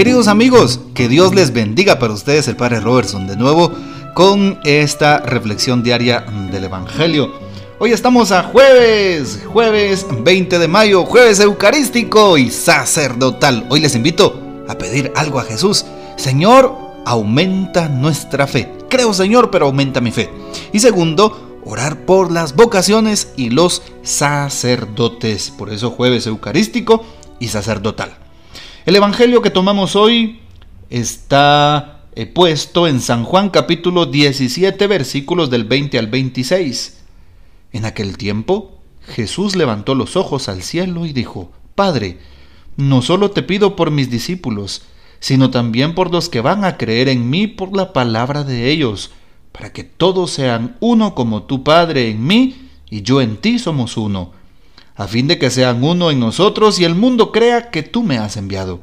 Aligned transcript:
Queridos 0.00 0.28
amigos, 0.28 0.80
que 0.94 1.08
Dios 1.08 1.34
les 1.34 1.52
bendiga 1.52 1.98
para 1.98 2.14
ustedes 2.14 2.48
el 2.48 2.56
Padre 2.56 2.80
Robertson 2.80 3.26
de 3.26 3.36
nuevo 3.36 3.70
con 4.14 4.58
esta 4.64 5.18
reflexión 5.18 5.82
diaria 5.82 6.24
del 6.50 6.64
Evangelio. 6.64 7.30
Hoy 7.78 7.92
estamos 7.92 8.32
a 8.32 8.44
jueves, 8.44 9.42
jueves 9.44 10.06
20 10.24 10.58
de 10.58 10.68
mayo, 10.68 11.04
jueves 11.04 11.38
eucarístico 11.40 12.38
y 12.38 12.48
sacerdotal. 12.48 13.66
Hoy 13.68 13.80
les 13.80 13.94
invito 13.94 14.40
a 14.68 14.78
pedir 14.78 15.12
algo 15.16 15.38
a 15.38 15.44
Jesús. 15.44 15.84
Señor, 16.16 16.74
aumenta 17.04 17.90
nuestra 17.90 18.46
fe. 18.46 18.72
Creo 18.88 19.12
Señor, 19.12 19.50
pero 19.50 19.66
aumenta 19.66 20.00
mi 20.00 20.12
fe. 20.12 20.30
Y 20.72 20.80
segundo, 20.80 21.60
orar 21.66 22.06
por 22.06 22.32
las 22.32 22.56
vocaciones 22.56 23.34
y 23.36 23.50
los 23.50 23.82
sacerdotes. 24.02 25.50
Por 25.50 25.70
eso 25.70 25.90
jueves 25.90 26.26
eucarístico 26.26 27.04
y 27.38 27.48
sacerdotal. 27.48 28.29
El 28.86 28.96
Evangelio 28.96 29.42
que 29.42 29.50
tomamos 29.50 29.94
hoy 29.94 30.40
está 30.88 32.06
eh, 32.14 32.24
puesto 32.24 32.86
en 32.86 33.00
San 33.00 33.24
Juan 33.24 33.50
capítulo 33.50 34.06
17 34.06 34.86
versículos 34.86 35.50
del 35.50 35.64
20 35.64 35.98
al 35.98 36.06
26. 36.06 37.02
En 37.72 37.84
aquel 37.84 38.16
tiempo 38.16 38.78
Jesús 39.02 39.54
levantó 39.54 39.94
los 39.94 40.16
ojos 40.16 40.48
al 40.48 40.62
cielo 40.62 41.04
y 41.04 41.12
dijo, 41.12 41.52
Padre, 41.74 42.20
no 42.78 43.02
solo 43.02 43.32
te 43.32 43.42
pido 43.42 43.76
por 43.76 43.90
mis 43.90 44.08
discípulos, 44.08 44.84
sino 45.18 45.50
también 45.50 45.94
por 45.94 46.10
los 46.10 46.30
que 46.30 46.40
van 46.40 46.64
a 46.64 46.78
creer 46.78 47.10
en 47.10 47.28
mí 47.28 47.48
por 47.48 47.76
la 47.76 47.92
palabra 47.92 48.44
de 48.44 48.70
ellos, 48.70 49.10
para 49.52 49.74
que 49.74 49.84
todos 49.84 50.30
sean 50.30 50.78
uno 50.80 51.14
como 51.14 51.42
tu 51.42 51.62
Padre 51.64 52.08
en 52.08 52.26
mí 52.26 52.70
y 52.88 53.02
yo 53.02 53.20
en 53.20 53.36
ti 53.36 53.58
somos 53.58 53.98
uno 53.98 54.39
a 55.00 55.08
fin 55.08 55.28
de 55.28 55.38
que 55.38 55.48
sean 55.48 55.82
uno 55.82 56.10
en 56.10 56.20
nosotros 56.20 56.78
y 56.78 56.84
el 56.84 56.94
mundo 56.94 57.32
crea 57.32 57.70
que 57.70 57.82
tú 57.82 58.02
me 58.02 58.18
has 58.18 58.36
enviado. 58.36 58.82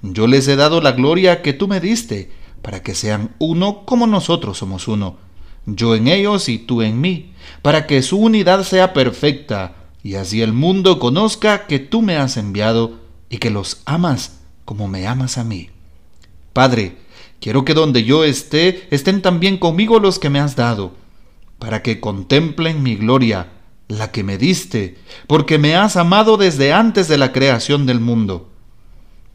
Yo 0.00 0.26
les 0.26 0.48
he 0.48 0.56
dado 0.56 0.80
la 0.80 0.92
gloria 0.92 1.42
que 1.42 1.52
tú 1.52 1.68
me 1.68 1.78
diste, 1.78 2.32
para 2.62 2.82
que 2.82 2.94
sean 2.94 3.34
uno 3.38 3.84
como 3.84 4.06
nosotros 4.06 4.56
somos 4.56 4.88
uno, 4.88 5.18
yo 5.66 5.94
en 5.94 6.08
ellos 6.08 6.48
y 6.48 6.56
tú 6.56 6.80
en 6.80 7.02
mí, 7.02 7.34
para 7.60 7.86
que 7.86 8.00
su 8.00 8.16
unidad 8.16 8.62
sea 8.62 8.94
perfecta, 8.94 9.74
y 10.02 10.14
así 10.14 10.40
el 10.40 10.54
mundo 10.54 10.98
conozca 10.98 11.66
que 11.66 11.78
tú 11.78 12.00
me 12.00 12.16
has 12.16 12.38
enviado 12.38 13.00
y 13.28 13.36
que 13.36 13.50
los 13.50 13.82
amas 13.84 14.40
como 14.64 14.88
me 14.88 15.06
amas 15.06 15.36
a 15.36 15.44
mí. 15.44 15.68
Padre, 16.54 16.96
quiero 17.40 17.66
que 17.66 17.74
donde 17.74 18.04
yo 18.04 18.24
esté 18.24 18.88
estén 18.90 19.20
también 19.20 19.58
conmigo 19.58 20.00
los 20.00 20.18
que 20.18 20.30
me 20.30 20.40
has 20.40 20.56
dado, 20.56 20.92
para 21.58 21.82
que 21.82 22.00
contemplen 22.00 22.82
mi 22.82 22.96
gloria 22.96 23.48
la 23.98 24.10
que 24.10 24.24
me 24.24 24.38
diste, 24.38 24.96
porque 25.26 25.58
me 25.58 25.76
has 25.76 25.96
amado 25.96 26.36
desde 26.36 26.72
antes 26.72 27.08
de 27.08 27.18
la 27.18 27.32
creación 27.32 27.86
del 27.86 28.00
mundo. 28.00 28.48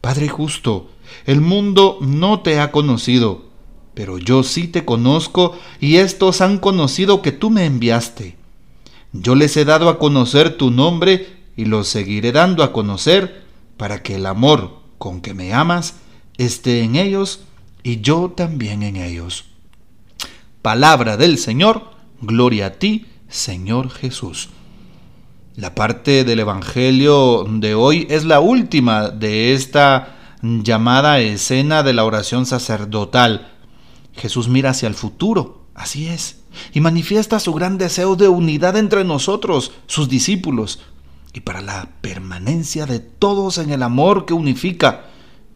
Padre 0.00 0.28
justo, 0.28 0.90
el 1.26 1.40
mundo 1.40 1.98
no 2.00 2.40
te 2.40 2.60
ha 2.60 2.70
conocido, 2.70 3.46
pero 3.94 4.18
yo 4.18 4.42
sí 4.42 4.68
te 4.68 4.84
conozco 4.84 5.56
y 5.80 5.96
estos 5.96 6.40
han 6.40 6.58
conocido 6.58 7.22
que 7.22 7.32
tú 7.32 7.50
me 7.50 7.66
enviaste. 7.66 8.36
Yo 9.12 9.34
les 9.34 9.56
he 9.56 9.64
dado 9.64 9.88
a 9.88 9.98
conocer 9.98 10.56
tu 10.56 10.70
nombre 10.70 11.26
y 11.56 11.64
los 11.64 11.88
seguiré 11.88 12.32
dando 12.32 12.62
a 12.62 12.72
conocer 12.72 13.42
para 13.76 14.02
que 14.02 14.16
el 14.16 14.26
amor 14.26 14.78
con 14.98 15.20
que 15.20 15.34
me 15.34 15.54
amas 15.54 15.96
esté 16.36 16.82
en 16.82 16.96
ellos 16.96 17.40
y 17.82 18.00
yo 18.00 18.32
también 18.36 18.82
en 18.82 18.96
ellos. 18.96 19.46
Palabra 20.62 21.16
del 21.16 21.38
Señor, 21.38 21.90
gloria 22.20 22.66
a 22.66 22.72
ti, 22.72 23.06
Señor 23.28 23.90
Jesús. 23.90 24.48
La 25.54 25.74
parte 25.74 26.24
del 26.24 26.40
Evangelio 26.40 27.44
de 27.48 27.74
hoy 27.74 28.06
es 28.10 28.24
la 28.24 28.40
última 28.40 29.10
de 29.10 29.52
esta 29.52 30.16
llamada 30.42 31.20
escena 31.20 31.82
de 31.82 31.92
la 31.92 32.04
oración 32.04 32.46
sacerdotal. 32.46 33.52
Jesús 34.14 34.48
mira 34.48 34.70
hacia 34.70 34.88
el 34.88 34.94
futuro, 34.94 35.66
así 35.74 36.08
es, 36.08 36.40
y 36.72 36.80
manifiesta 36.80 37.38
su 37.38 37.52
gran 37.52 37.76
deseo 37.76 38.16
de 38.16 38.28
unidad 38.28 38.76
entre 38.76 39.04
nosotros, 39.04 39.72
sus 39.86 40.08
discípulos, 40.08 40.80
y 41.34 41.40
para 41.40 41.60
la 41.60 41.88
permanencia 42.00 42.86
de 42.86 43.00
todos 43.00 43.58
en 43.58 43.70
el 43.70 43.82
amor 43.82 44.24
que 44.24 44.32
unifica, 44.32 45.06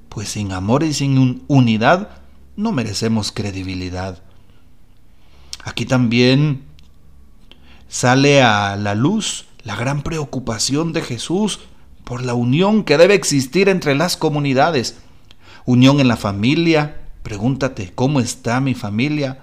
pues 0.09 0.29
sin 0.29 0.53
amor 0.53 0.83
y 0.83 0.93
sin 0.93 1.45
unidad 1.49 2.11
no 2.57 2.73
merecemos 2.73 3.33
credibilidad. 3.33 4.23
Aquí 5.65 5.87
también 5.87 6.72
sale 7.93 8.41
a 8.41 8.75
la 8.77 8.95
luz 8.95 9.45
la 9.65 9.77
gran 9.77 10.03
preocupación 10.03 10.95
de 10.95 11.03
Jesús 11.03 11.61
por 12.05 12.25
la 12.25 12.33
unión 12.33 12.85
que 12.85 12.97
debe 12.97 13.13
existir 13.13 13.69
entre 13.69 13.95
las 13.95 14.17
comunidades. 14.17 14.97
Unión 15.67 16.01
en 16.01 16.09
la 16.09 16.17
familia, 16.17 17.03
pregúntate, 17.23 17.93
¿cómo 17.95 18.21
está 18.21 18.63
mi 18.63 18.73
familia? 18.73 19.41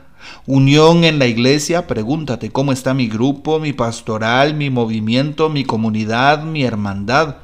Unión 0.47 1.03
en 1.03 1.19
la 1.19 1.27
iglesia, 1.27 1.85
pregúntate, 1.85 2.49
¿cómo 2.49 2.71
está 2.71 2.95
mi 2.95 3.07
grupo, 3.07 3.59
mi 3.59 3.71
pastoral, 3.71 4.55
mi 4.55 4.71
movimiento, 4.71 5.49
mi 5.49 5.63
comunidad, 5.63 6.43
mi 6.43 6.63
hermandad? 6.63 7.35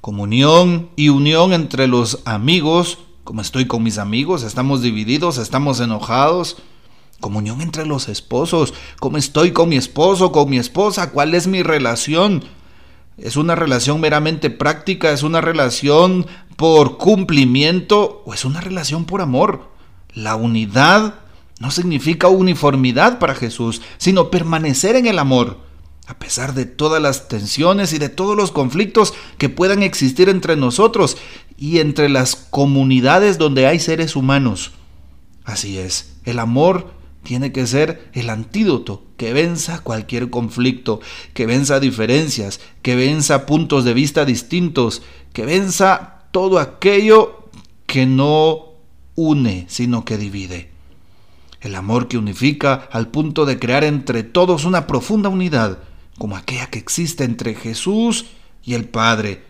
Comunión 0.00 0.88
y 0.96 1.10
unión 1.10 1.52
entre 1.52 1.86
los 1.86 2.20
amigos, 2.24 2.96
¿cómo 3.24 3.42
estoy 3.42 3.66
con 3.66 3.82
mis 3.82 3.98
amigos? 3.98 4.42
¿Estamos 4.42 4.80
divididos? 4.80 5.36
¿Estamos 5.36 5.80
enojados? 5.80 6.56
Comunión 7.20 7.60
entre 7.60 7.86
los 7.86 8.08
esposos. 8.08 8.74
¿Cómo 8.98 9.18
estoy 9.18 9.52
con 9.52 9.68
mi 9.68 9.76
esposo, 9.76 10.32
con 10.32 10.48
mi 10.48 10.58
esposa? 10.58 11.10
¿Cuál 11.10 11.34
es 11.34 11.46
mi 11.46 11.62
relación? 11.62 12.44
¿Es 13.18 13.36
una 13.36 13.54
relación 13.54 14.00
meramente 14.00 14.48
práctica? 14.48 15.12
¿Es 15.12 15.22
una 15.22 15.42
relación 15.42 16.26
por 16.56 16.96
cumplimiento? 16.96 18.22
¿O 18.24 18.32
es 18.32 18.44
una 18.44 18.62
relación 18.62 19.04
por 19.04 19.20
amor? 19.20 19.68
La 20.14 20.34
unidad 20.34 21.14
no 21.60 21.70
significa 21.70 22.28
uniformidad 22.28 23.18
para 23.18 23.34
Jesús, 23.34 23.82
sino 23.98 24.30
permanecer 24.30 24.96
en 24.96 25.06
el 25.06 25.18
amor, 25.18 25.58
a 26.06 26.18
pesar 26.18 26.54
de 26.54 26.64
todas 26.64 27.02
las 27.02 27.28
tensiones 27.28 27.92
y 27.92 27.98
de 27.98 28.08
todos 28.08 28.34
los 28.34 28.50
conflictos 28.50 29.12
que 29.36 29.50
puedan 29.50 29.82
existir 29.82 30.30
entre 30.30 30.56
nosotros 30.56 31.18
y 31.58 31.78
entre 31.78 32.08
las 32.08 32.34
comunidades 32.34 33.36
donde 33.36 33.66
hay 33.66 33.78
seres 33.78 34.16
humanos. 34.16 34.72
Así 35.44 35.78
es, 35.78 36.14
el 36.24 36.38
amor 36.38 36.98
tiene 37.22 37.52
que 37.52 37.66
ser 37.66 38.10
el 38.12 38.30
antídoto 38.30 39.04
que 39.16 39.32
venza 39.32 39.80
cualquier 39.80 40.30
conflicto, 40.30 41.00
que 41.34 41.46
venza 41.46 41.80
diferencias, 41.80 42.60
que 42.82 42.96
venza 42.96 43.46
puntos 43.46 43.84
de 43.84 43.94
vista 43.94 44.24
distintos, 44.24 45.02
que 45.32 45.44
venza 45.44 46.24
todo 46.30 46.58
aquello 46.58 47.50
que 47.86 48.06
no 48.06 48.70
une, 49.14 49.66
sino 49.68 50.04
que 50.04 50.16
divide. 50.16 50.70
El 51.60 51.74
amor 51.74 52.08
que 52.08 52.16
unifica 52.16 52.88
al 52.90 53.08
punto 53.08 53.44
de 53.44 53.58
crear 53.58 53.84
entre 53.84 54.22
todos 54.22 54.64
una 54.64 54.86
profunda 54.86 55.28
unidad, 55.28 55.78
como 56.18 56.36
aquella 56.36 56.68
que 56.68 56.78
existe 56.78 57.24
entre 57.24 57.54
Jesús 57.54 58.26
y 58.64 58.74
el 58.74 58.86
Padre, 58.88 59.42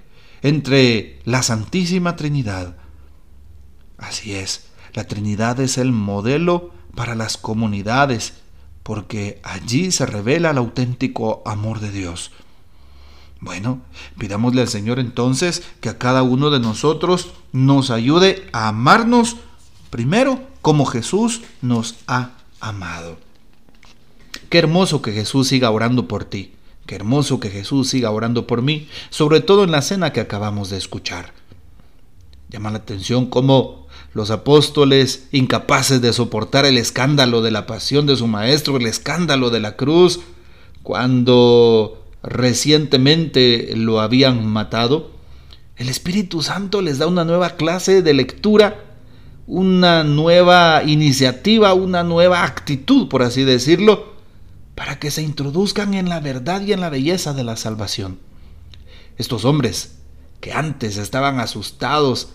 entre 0.43 1.21
la 1.25 1.43
Santísima 1.43 2.17
Trinidad. 2.17 2.77
Así 3.97 4.35
es, 4.35 4.67
la 4.93 5.05
Trinidad 5.05 5.61
es 5.61 5.79
el 5.79 5.93
modelo 5.93 6.73
para 6.95 7.15
las 7.15 7.37
comunidades, 7.37 8.35
porque 8.83 9.41
allí 9.43 9.93
se 9.93 10.07
revela 10.07 10.51
el 10.51 10.59
auténtico 10.59 11.43
amor 11.45 11.81
de 11.81 11.91
Dios. 11.91 12.33
Bueno, 13.41 13.81
pidámosle 14.19 14.61
al 14.61 14.69
Señor 14.69 14.99
entonces 14.99 15.63
que 15.81 15.89
a 15.89 15.99
cada 15.99 16.23
uno 16.23 16.51
de 16.51 16.61
nosotros 16.61 17.31
nos 17.53 17.91
ayude 17.91 18.49
a 18.53 18.69
amarnos 18.69 19.37
primero 19.89 20.41
como 20.61 20.85
Jesús 20.85 21.43
nos 21.63 21.97
ha 22.07 22.33
amado. 22.61 23.19
Qué 24.51 24.59
hermoso 24.59 25.01
que 25.01 25.13
Jesús 25.13 25.49
siga 25.49 25.71
orando 25.71 26.07
por 26.07 26.25
ti. 26.25 26.53
Qué 26.87 26.97
hermoso 26.97 27.41
que 27.41 27.51
Jesús 27.51 27.89
siga 27.89 28.11
orando 28.11 28.47
por 28.47 28.63
mí, 28.63 28.89
sobre 29.11 29.41
todo 29.41 29.65
en 29.65 29.71
la 29.71 29.81
cena 29.81 30.13
que 30.13 30.21
acabamos 30.21 30.71
de 30.71 30.77
escuchar. 30.77 31.33
Llama 32.49 32.71
la 32.71 32.79
atención 32.79 33.27
cómo 33.27 33.87
los 34.13 34.31
apóstoles, 34.31 35.29
incapaces 35.31 36.01
de 36.01 36.13
soportar 36.13 36.67
el 36.67 36.79
escándalo 36.79 37.43
de 37.43 37.51
la 37.51 37.67
pasión 37.67 38.07
de 38.07 38.17
su 38.17 38.27
maestro, 38.27 38.77
el 38.77 38.87
escándalo 38.87 39.51
de 39.51 39.61
la 39.61 39.77
cruz, 39.77 40.21
cuando 40.83 42.05
recientemente 42.23 43.73
lo 43.77 44.01
habían 44.01 44.47
matado, 44.47 45.13
el 45.77 45.89
Espíritu 45.89 46.43
Santo 46.43 46.83
les 46.83 46.99
da 46.99 47.07
una 47.07 47.25
nueva 47.25 47.51
clase 47.57 48.03
de 48.03 48.13
lectura, 48.13 48.85
una 49.47 50.05
nueva 50.05 50.83
iniciativa, 50.85 51.73
una 51.73 52.03
nueva 52.03 52.45
actitud, 52.45 53.09
por 53.09 53.23
así 53.23 53.45
decirlo, 53.45 54.15
para 54.75 54.99
que 54.99 55.11
se 55.11 55.23
introduzcan 55.23 55.95
en 55.95 56.09
la 56.09 56.21
verdad 56.21 56.63
y 56.63 56.73
en 56.73 56.81
la 56.81 56.91
belleza 56.91 57.33
de 57.33 57.45
la 57.45 57.57
salvación. 57.57 58.19
Estos 59.17 59.45
hombres, 59.45 59.97
que 60.41 60.53
antes 60.53 60.97
estaban 60.97 61.39
asustados, 61.41 62.31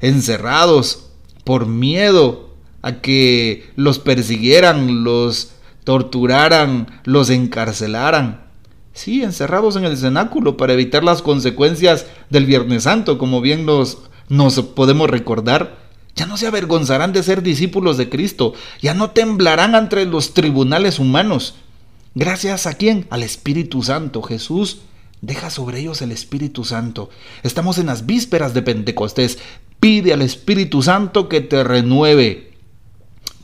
encerrados 0.00 1.09
por 1.44 1.66
miedo 1.66 2.50
a 2.82 3.00
que 3.00 3.70
los 3.76 3.98
persiguieran, 3.98 5.04
los 5.04 5.52
torturaran, 5.84 6.86
los 7.04 7.30
encarcelaran. 7.30 8.44
Sí, 8.92 9.22
encerrados 9.22 9.76
en 9.76 9.84
el 9.84 9.96
cenáculo 9.96 10.56
para 10.56 10.72
evitar 10.72 11.04
las 11.04 11.22
consecuencias 11.22 12.06
del 12.28 12.46
Viernes 12.46 12.82
Santo, 12.84 13.18
como 13.18 13.40
bien 13.40 13.64
nos 13.64 13.98
nos 14.30 14.60
podemos 14.60 15.10
recordar, 15.10 15.76
ya 16.14 16.24
no 16.24 16.36
se 16.36 16.46
avergonzarán 16.46 17.12
de 17.12 17.22
ser 17.22 17.42
discípulos 17.42 17.98
de 17.98 18.08
Cristo, 18.08 18.54
ya 18.80 18.94
no 18.94 19.10
temblarán 19.10 19.74
ante 19.74 20.06
los 20.06 20.34
tribunales 20.34 20.98
humanos. 20.98 21.56
Gracias 22.14 22.66
a 22.66 22.74
quién? 22.74 23.06
Al 23.10 23.22
Espíritu 23.22 23.82
Santo. 23.82 24.22
Jesús 24.22 24.82
deja 25.20 25.50
sobre 25.50 25.80
ellos 25.80 26.00
el 26.00 26.12
Espíritu 26.12 26.64
Santo. 26.64 27.10
Estamos 27.42 27.78
en 27.78 27.86
las 27.86 28.06
vísperas 28.06 28.54
de 28.54 28.62
Pentecostés. 28.62 29.38
Pide 29.80 30.12
al 30.12 30.22
Espíritu 30.22 30.82
Santo 30.82 31.28
que 31.28 31.40
te 31.40 31.64
renueve. 31.64 32.52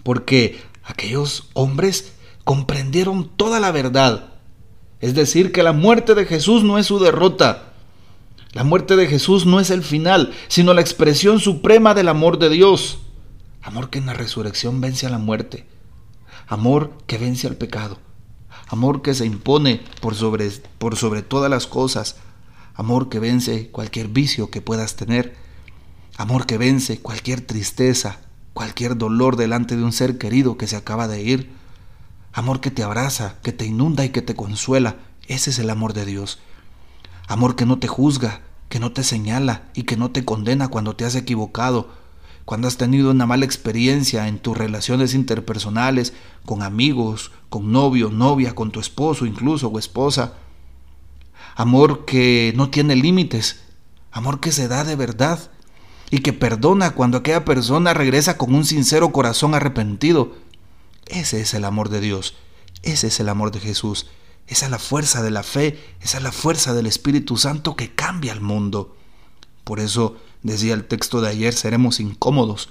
Porque 0.02 0.60
aquellos 0.84 1.48
hombres 1.54 2.12
comprendieron 2.44 3.28
toda 3.36 3.58
la 3.58 3.72
verdad. 3.72 4.34
Es 5.00 5.14
decir, 5.14 5.50
que 5.50 5.62
la 5.62 5.72
muerte 5.72 6.14
de 6.14 6.26
Jesús 6.26 6.62
no 6.62 6.78
es 6.78 6.86
su 6.86 6.98
derrota. 6.98 7.72
La 8.52 8.64
muerte 8.64 8.96
de 8.96 9.06
Jesús 9.06 9.44
no 9.44 9.60
es 9.60 9.70
el 9.70 9.82
final, 9.82 10.32
sino 10.48 10.72
la 10.72 10.80
expresión 10.80 11.40
suprema 11.40 11.92
del 11.92 12.08
amor 12.08 12.38
de 12.38 12.48
Dios. 12.48 12.98
Amor 13.62 13.90
que 13.90 13.98
en 13.98 14.06
la 14.06 14.14
resurrección 14.14 14.80
vence 14.80 15.06
a 15.06 15.10
la 15.10 15.18
muerte. 15.18 15.66
Amor 16.46 16.92
que 17.06 17.18
vence 17.18 17.46
al 17.46 17.56
pecado. 17.56 17.98
Amor 18.68 19.02
que 19.02 19.14
se 19.14 19.26
impone 19.26 19.82
por 20.00 20.14
sobre, 20.14 20.50
por 20.78 20.96
sobre 20.96 21.22
todas 21.22 21.50
las 21.50 21.66
cosas. 21.66 22.16
Amor 22.74 23.08
que 23.08 23.18
vence 23.18 23.68
cualquier 23.70 24.08
vicio 24.08 24.50
que 24.50 24.60
puedas 24.60 24.96
tener. 24.96 25.34
Amor 26.18 26.46
que 26.46 26.56
vence 26.56 26.98
cualquier 27.00 27.42
tristeza, 27.42 28.20
cualquier 28.54 28.96
dolor 28.96 29.36
delante 29.36 29.76
de 29.76 29.84
un 29.84 29.92
ser 29.92 30.16
querido 30.16 30.56
que 30.56 30.66
se 30.66 30.76
acaba 30.76 31.08
de 31.08 31.22
ir. 31.22 31.50
Amor 32.32 32.60
que 32.60 32.70
te 32.70 32.82
abraza, 32.82 33.34
que 33.42 33.52
te 33.52 33.66
inunda 33.66 34.02
y 34.02 34.08
que 34.08 34.22
te 34.22 34.34
consuela. 34.34 34.96
Ese 35.28 35.50
es 35.50 35.58
el 35.58 35.68
amor 35.68 35.92
de 35.92 36.06
Dios. 36.06 36.38
Amor 37.28 37.54
que 37.54 37.66
no 37.66 37.78
te 37.78 37.86
juzga, 37.86 38.40
que 38.70 38.80
no 38.80 38.92
te 38.92 39.04
señala 39.04 39.64
y 39.74 39.82
que 39.82 39.98
no 39.98 40.10
te 40.10 40.24
condena 40.24 40.68
cuando 40.68 40.96
te 40.96 41.04
has 41.04 41.14
equivocado, 41.16 41.90
cuando 42.46 42.66
has 42.66 42.78
tenido 42.78 43.10
una 43.10 43.26
mala 43.26 43.44
experiencia 43.44 44.26
en 44.26 44.38
tus 44.38 44.56
relaciones 44.56 45.12
interpersonales, 45.12 46.14
con 46.46 46.62
amigos, 46.62 47.30
con 47.50 47.72
novio, 47.72 48.10
novia, 48.10 48.54
con 48.54 48.70
tu 48.70 48.80
esposo 48.80 49.26
incluso 49.26 49.68
o 49.68 49.78
esposa. 49.78 50.32
Amor 51.56 52.06
que 52.06 52.54
no 52.56 52.70
tiene 52.70 52.96
límites, 52.96 53.64
amor 54.12 54.40
que 54.40 54.52
se 54.52 54.66
da 54.66 54.82
de 54.84 54.96
verdad 54.96 55.50
y 56.10 56.18
que 56.18 56.32
perdona 56.32 56.92
cuando 56.92 57.18
aquella 57.18 57.44
persona 57.44 57.94
regresa 57.94 58.36
con 58.36 58.54
un 58.54 58.64
sincero 58.64 59.12
corazón 59.12 59.54
arrepentido. 59.54 60.34
Ese 61.06 61.40
es 61.40 61.54
el 61.54 61.64
amor 61.64 61.88
de 61.88 62.00
Dios, 62.00 62.34
ese 62.82 63.08
es 63.08 63.20
el 63.20 63.28
amor 63.28 63.50
de 63.50 63.60
Jesús. 63.60 64.06
Esa 64.46 64.66
es 64.66 64.70
la 64.70 64.78
fuerza 64.78 65.22
de 65.22 65.30
la 65.32 65.42
fe, 65.42 65.78
esa 66.00 66.18
es 66.18 66.22
la 66.22 66.30
fuerza 66.30 66.72
del 66.72 66.86
Espíritu 66.86 67.36
Santo 67.36 67.74
que 67.74 67.92
cambia 67.94 68.32
el 68.32 68.40
mundo. 68.40 68.94
Por 69.64 69.80
eso 69.80 70.16
decía 70.44 70.74
el 70.74 70.84
texto 70.84 71.20
de 71.20 71.30
ayer, 71.30 71.52
seremos 71.52 71.98
incómodos 71.98 72.68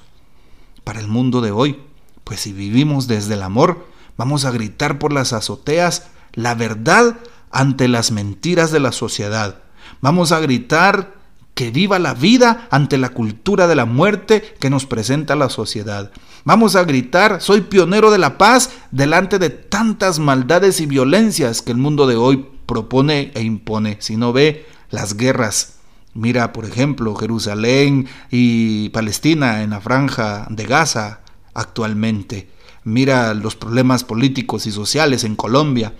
para 0.85 1.01
el 1.01 1.07
mundo 1.07 1.41
de 1.41 1.51
hoy, 1.51 1.81
pues 2.23 2.39
si 2.41 2.53
vivimos 2.53 3.07
desde 3.07 3.33
el 3.33 3.43
amor, 3.43 3.85
vamos 4.17 4.45
a 4.45 4.51
gritar 4.51 4.99
por 4.99 5.11
las 5.11 5.33
azoteas 5.33 6.07
la 6.33 6.55
verdad 6.55 7.17
ante 7.51 7.87
las 7.87 8.11
mentiras 8.11 8.71
de 8.71 8.79
la 8.79 8.93
sociedad. 8.93 9.63
Vamos 9.99 10.31
a 10.31 10.39
gritar 10.39 11.15
que 11.55 11.71
viva 11.71 11.97
la 11.99 12.13
vida 12.13 12.67
ante 12.69 12.97
la 12.97 13.09
cultura 13.09 13.67
de 13.67 13.75
la 13.75 13.85
muerte 13.85 14.55
que 14.59 14.69
nos 14.69 14.85
presenta 14.85 15.35
la 15.35 15.49
sociedad. 15.49 16.11
Vamos 16.43 16.75
a 16.75 16.83
gritar, 16.83 17.41
soy 17.41 17.61
pionero 17.61 18.11
de 18.11 18.17
la 18.17 18.37
paz 18.37 18.71
delante 18.91 19.39
de 19.39 19.49
tantas 19.49 20.19
maldades 20.19 20.81
y 20.81 20.85
violencias 20.85 21.61
que 21.61 21.71
el 21.71 21.77
mundo 21.77 22.07
de 22.07 22.17
hoy 22.17 22.45
propone 22.65 23.31
e 23.33 23.41
impone. 23.41 23.97
Si 24.01 24.17
no 24.17 24.33
ve 24.33 24.65
las 24.91 25.15
guerras, 25.15 25.77
mira 26.13 26.51
por 26.51 26.65
ejemplo 26.65 27.15
Jerusalén 27.15 28.07
y 28.29 28.89
Palestina 28.89 29.63
en 29.63 29.69
la 29.71 29.79
franja 29.79 30.47
de 30.49 30.65
Gaza 30.65 31.21
actualmente. 31.53 32.49
Mira 32.83 33.33
los 33.33 33.55
problemas 33.55 34.03
políticos 34.03 34.67
y 34.67 34.71
sociales 34.71 35.23
en 35.23 35.37
Colombia. 35.37 35.93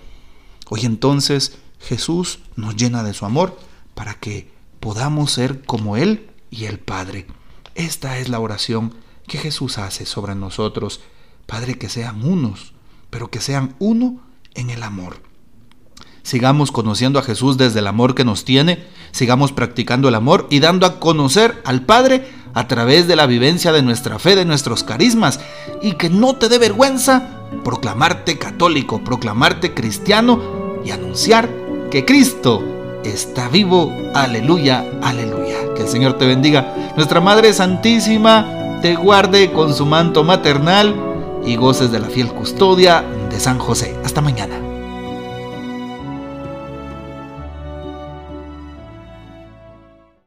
Hoy 0.68 0.82
entonces 0.84 1.56
Jesús 1.80 2.40
nos 2.56 2.76
llena 2.76 3.02
de 3.02 3.14
su 3.14 3.24
amor 3.24 3.58
para 3.94 4.14
que 4.14 4.54
podamos 4.86 5.32
ser 5.32 5.62
como 5.62 5.96
Él 5.96 6.30
y 6.48 6.66
el 6.66 6.78
Padre. 6.78 7.26
Esta 7.74 8.18
es 8.18 8.28
la 8.28 8.38
oración 8.38 8.94
que 9.26 9.36
Jesús 9.36 9.78
hace 9.78 10.06
sobre 10.06 10.36
nosotros. 10.36 11.00
Padre, 11.44 11.76
que 11.76 11.88
sean 11.88 12.24
unos, 12.24 12.72
pero 13.10 13.26
que 13.26 13.40
sean 13.40 13.74
uno 13.80 14.20
en 14.54 14.70
el 14.70 14.84
amor. 14.84 15.16
Sigamos 16.22 16.70
conociendo 16.70 17.18
a 17.18 17.24
Jesús 17.24 17.56
desde 17.56 17.80
el 17.80 17.88
amor 17.88 18.14
que 18.14 18.24
nos 18.24 18.44
tiene, 18.44 18.86
sigamos 19.10 19.50
practicando 19.50 20.08
el 20.08 20.14
amor 20.14 20.46
y 20.50 20.60
dando 20.60 20.86
a 20.86 21.00
conocer 21.00 21.60
al 21.64 21.84
Padre 21.84 22.24
a 22.54 22.68
través 22.68 23.08
de 23.08 23.16
la 23.16 23.26
vivencia 23.26 23.72
de 23.72 23.82
nuestra 23.82 24.20
fe, 24.20 24.36
de 24.36 24.44
nuestros 24.44 24.84
carismas, 24.84 25.40
y 25.82 25.94
que 25.94 26.10
no 26.10 26.36
te 26.36 26.48
dé 26.48 26.58
vergüenza 26.58 27.48
proclamarte 27.64 28.38
católico, 28.38 29.02
proclamarte 29.02 29.74
cristiano 29.74 30.76
y 30.84 30.92
anunciar 30.92 31.50
que 31.90 32.04
Cristo 32.04 32.75
está 33.08 33.48
vivo. 33.48 33.92
Aleluya, 34.14 34.84
aleluya. 35.02 35.74
Que 35.74 35.82
el 35.82 35.88
Señor 35.88 36.14
te 36.14 36.26
bendiga. 36.26 36.92
Nuestra 36.96 37.20
Madre 37.20 37.52
Santísima 37.52 38.78
te 38.82 38.94
guarde 38.94 39.52
con 39.52 39.74
su 39.74 39.86
manto 39.86 40.24
maternal 40.24 40.94
y 41.44 41.56
goces 41.56 41.92
de 41.92 42.00
la 42.00 42.08
fiel 42.08 42.28
custodia 42.28 43.04
de 43.30 43.40
San 43.40 43.58
José. 43.58 43.96
Hasta 44.04 44.20
mañana. 44.20 44.65